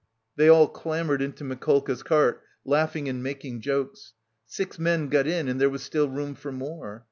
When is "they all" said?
0.35-0.67